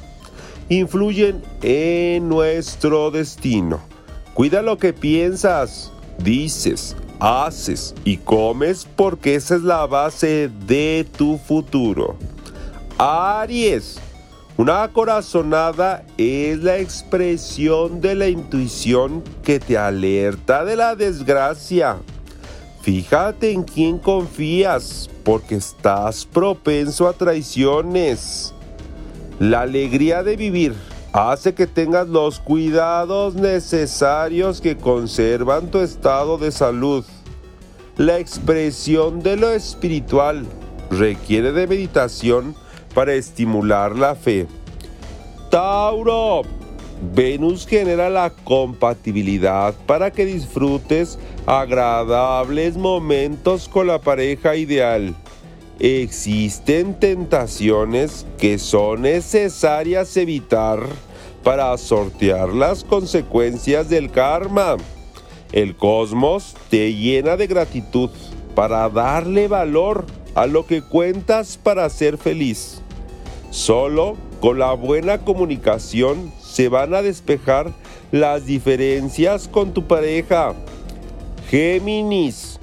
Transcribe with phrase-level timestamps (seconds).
[0.69, 3.81] influyen en nuestro destino.
[4.33, 11.37] Cuida lo que piensas, dices, haces y comes porque esa es la base de tu
[11.37, 12.15] futuro.
[12.97, 13.99] Aries.
[14.57, 21.97] Una corazonada es la expresión de la intuición que te alerta de la desgracia.
[22.81, 28.53] Fíjate en quién confías porque estás propenso a traiciones.
[29.39, 30.73] La alegría de vivir
[31.11, 37.03] hace que tengas los cuidados necesarios que conservan tu estado de salud.
[37.97, 40.45] La expresión de lo espiritual
[40.89, 42.55] requiere de meditación
[42.95, 44.47] para estimular la fe.
[45.51, 46.41] Tauro.
[47.13, 55.13] Venus genera la compatibilidad para que disfrutes agradables momentos con la pareja ideal.
[55.77, 60.79] Existen tentaciones que son necesarias evitar
[61.43, 64.77] para sortear las consecuencias del karma.
[65.51, 68.09] El cosmos te llena de gratitud
[68.55, 72.81] para darle valor a lo que cuentas para ser feliz.
[73.55, 77.71] Solo con la buena comunicación se van a despejar
[78.11, 80.53] las diferencias con tu pareja.
[81.49, 82.59] Géminis,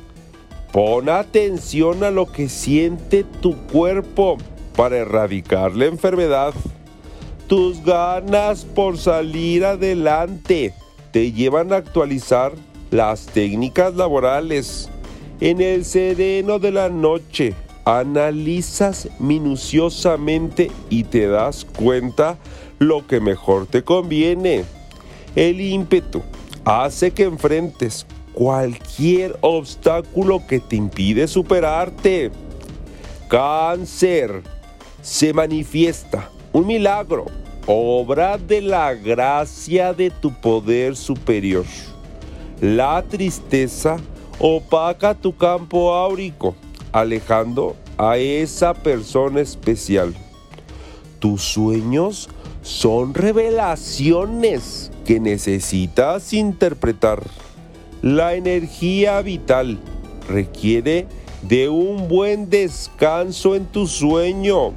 [0.71, 4.37] pon atención a lo que siente tu cuerpo
[4.77, 6.53] para erradicar la enfermedad.
[7.47, 10.75] Tus ganas por salir adelante
[11.11, 12.53] te llevan a actualizar
[12.91, 14.91] las técnicas laborales.
[15.41, 22.39] En el sereno de la noche, analizas minuciosamente y te das cuenta
[22.79, 24.65] lo que mejor te conviene.
[25.35, 26.23] El ímpetu
[26.65, 32.31] hace que enfrentes cualquier obstáculo que te impide superarte.
[33.29, 34.43] Cáncer
[35.01, 37.27] se manifiesta un milagro,
[37.67, 41.65] obra de la gracia de tu poder superior.
[42.61, 43.97] La tristeza
[44.39, 46.55] opaca tu campo áurico
[46.93, 50.15] alejando a esa persona especial.
[51.19, 52.29] Tus sueños
[52.63, 57.23] son revelaciones que necesitas interpretar.
[58.03, 59.79] La energía vital
[60.29, 61.07] requiere
[61.43, 64.73] de un buen descanso en tu sueño.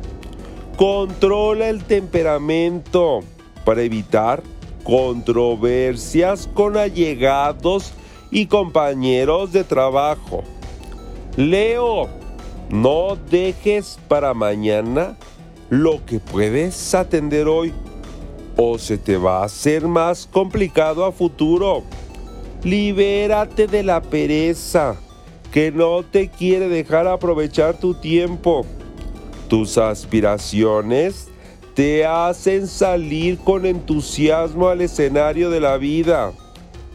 [0.78, 3.22] Controla el temperamento
[3.64, 4.44] para evitar
[4.84, 7.94] controversias con allegados
[8.30, 10.44] y compañeros de trabajo.
[11.38, 12.08] Leo,
[12.70, 15.18] no dejes para mañana
[15.70, 17.74] lo que puedes atender hoy
[18.56, 21.84] o se te va a hacer más complicado a futuro.
[22.64, 24.96] Libérate de la pereza
[25.52, 28.66] que no te quiere dejar aprovechar tu tiempo.
[29.50, 31.28] Tus aspiraciones
[31.74, 36.32] te hacen salir con entusiasmo al escenario de la vida.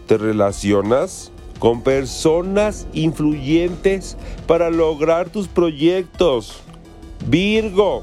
[0.07, 1.31] ¿Te relacionas?
[1.61, 4.17] Con personas influyentes
[4.49, 6.63] para lograr tus proyectos.
[7.29, 8.03] Virgo,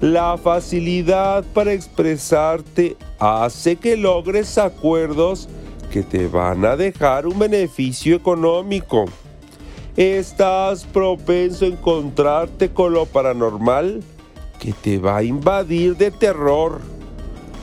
[0.00, 5.48] la facilidad para expresarte hace que logres acuerdos
[5.92, 9.04] que te van a dejar un beneficio económico.
[9.96, 14.02] Estás propenso a encontrarte con lo paranormal
[14.58, 16.80] que te va a invadir de terror.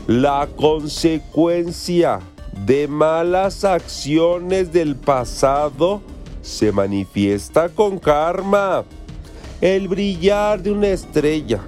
[0.08, 2.22] La consecuencia
[2.66, 6.02] de malas acciones del pasado
[6.42, 8.84] se manifiesta con karma.
[9.62, 11.62] El brillar de una estrella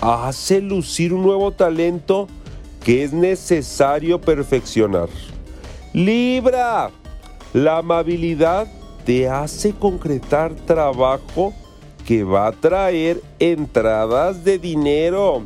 [0.00, 2.28] hace lucir un nuevo talento
[2.84, 5.08] que es necesario perfeccionar.
[5.92, 6.90] Libra,
[7.52, 8.66] la amabilidad
[9.04, 11.52] te hace concretar trabajo
[12.06, 15.42] que va a traer entradas de dinero.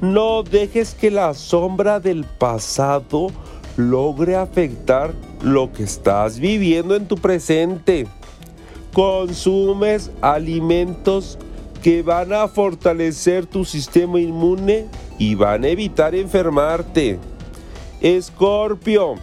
[0.00, 3.28] No dejes que la sombra del pasado
[3.76, 5.12] logre afectar
[5.42, 8.06] lo que estás viviendo en tu presente.
[8.92, 11.38] Consumes alimentos
[11.82, 14.86] que van a fortalecer tu sistema inmune
[15.18, 17.18] y van a evitar enfermarte.
[18.00, 19.14] Escorpio,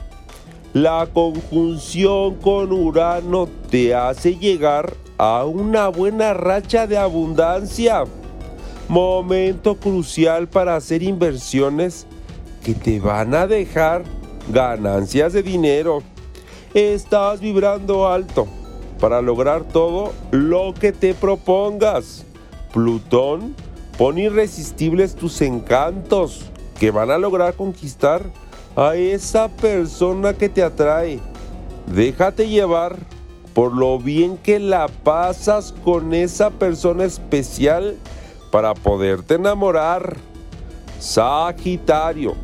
[0.73, 8.03] la conjunción con Urano te hace llegar a una buena racha de abundancia.
[8.87, 12.05] Momento crucial para hacer inversiones
[12.63, 14.03] que te van a dejar
[14.49, 16.01] ganancias de dinero.
[16.73, 18.47] Estás vibrando alto
[18.99, 22.25] para lograr todo lo que te propongas.
[22.73, 23.55] Plutón
[23.97, 26.45] pone irresistibles tus encantos
[26.79, 28.21] que van a lograr conquistar
[28.75, 31.19] a esa persona que te atrae.
[31.87, 32.97] Déjate llevar
[33.53, 37.97] por lo bien que la pasas con esa persona especial
[38.51, 40.15] para poderte enamorar.
[40.99, 42.35] Sagitario,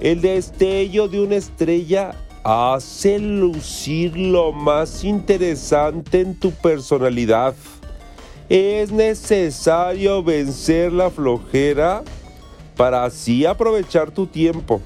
[0.00, 2.14] el destello de una estrella
[2.44, 7.54] hace lucir lo más interesante en tu personalidad.
[8.48, 12.02] Es necesario vencer la flojera
[12.76, 14.80] para así aprovechar tu tiempo.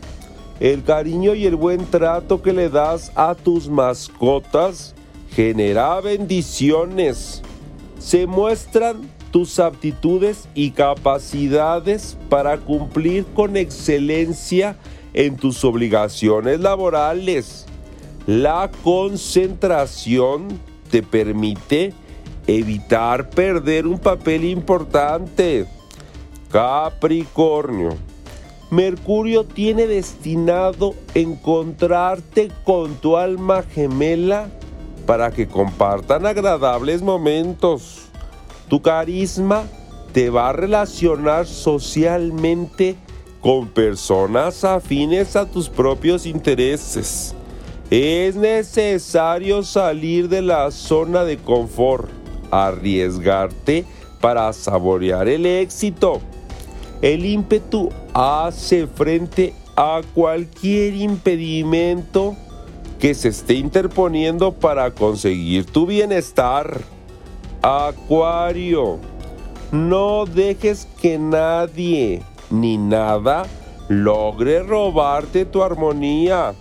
[0.59, 4.95] El cariño y el buen trato que le das a tus mascotas
[5.31, 7.43] genera bendiciones.
[7.99, 14.77] Se muestran tus aptitudes y capacidades para cumplir con excelencia
[15.15, 17.67] en tus obligaciones laborales.
[18.27, 20.49] La concentración
[20.91, 21.95] te permite
[22.47, 25.67] evitar perder un papel importante.
[26.51, 27.97] Capricornio.
[28.71, 34.49] Mercurio tiene destinado encontrarte con tu alma gemela
[35.07, 38.12] para que compartan agradables momentos.
[38.73, 39.65] Tu carisma
[40.15, 42.97] te va a relacionar socialmente
[43.43, 47.35] con personas afines a tus propios intereses.
[47.91, 52.09] Es necesario salir de la zona de confort,
[52.51, 53.85] arriesgarte
[54.23, 56.23] para saborear el éxito.
[57.03, 62.35] El ímpetu hace frente a cualquier impedimento
[62.99, 66.81] que se esté interponiendo para conseguir tu bienestar.
[67.65, 68.99] Acuario,
[69.71, 72.21] no dejes que nadie
[72.51, 73.45] ni nada
[73.89, 76.55] logre robarte tu armonía.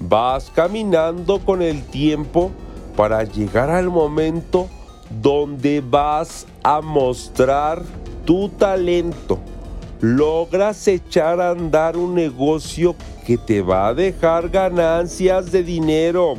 [0.00, 2.50] Vas caminando con el tiempo
[2.96, 4.70] para llegar al momento
[5.10, 7.82] donde vas a mostrar
[8.24, 9.38] tu talento.
[10.00, 16.36] Logras echar a andar un negocio que te va a dejar ganancias de dinero.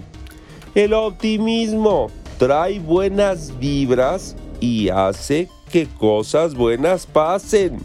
[0.74, 7.80] El optimismo trae buenas vibras y hace que cosas buenas pasen.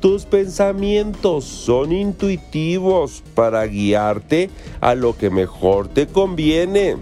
[0.00, 4.50] Tus pensamientos son intuitivos para guiarte
[4.80, 6.96] a lo que mejor te conviene.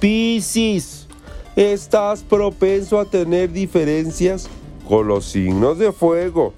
[0.00, 1.08] Piscis,
[1.56, 4.48] estás propenso a tener diferencias
[4.88, 6.54] con los signos de fuego.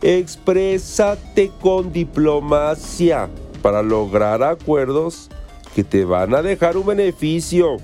[0.00, 3.28] Exprésate con diplomacia
[3.60, 5.28] para lograr acuerdos
[5.74, 7.76] que te van a dejar un beneficio.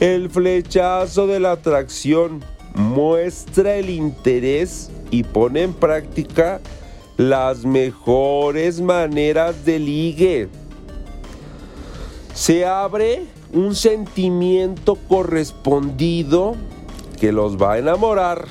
[0.00, 2.44] El flechazo de la atracción
[2.76, 6.60] muestra el interés y pone en práctica
[7.16, 10.48] las mejores maneras de ligue.
[12.32, 16.54] Se abre un sentimiento correspondido
[17.18, 18.46] que los va a enamorar.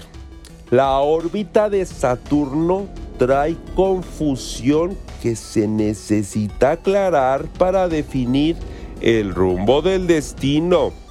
[0.70, 2.88] La órbita de Saturno
[3.18, 8.58] trae confusión que se necesita aclarar para definir
[9.00, 11.07] el rumbo del destino.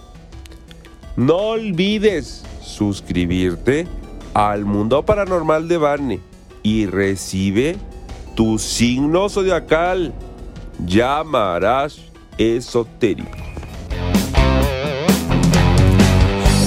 [1.17, 3.87] No olvides suscribirte
[4.35, 6.21] al mundo paranormal de Barney
[6.63, 7.77] y recibe
[8.35, 10.13] tu signo zodiacal.
[10.85, 12.01] Llamarás
[12.37, 13.31] esotérico.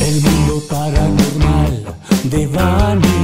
[0.01, 3.18] El mundo paranormal de Barney